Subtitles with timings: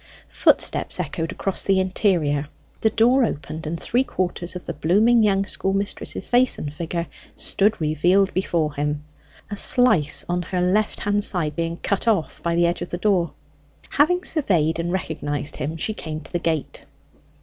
[0.29, 2.47] Footsteps echoed across the interior,
[2.79, 7.79] the door opened, and three quarters of the blooming young schoolmistress's face and figure stood
[7.79, 9.03] revealed before him;
[9.51, 12.97] a slice on her left hand side being cut off by the edge of the
[12.97, 13.33] door.
[13.91, 16.85] Having surveyed and recognized him, she came to the gate.